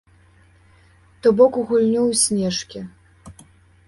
[1.21, 2.79] То бок у гульню ў снежкі.